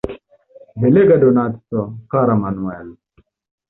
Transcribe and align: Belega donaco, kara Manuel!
Belega 0.81 1.15
donaco, 1.23 1.79
kara 2.11 2.35
Manuel! 2.43 2.87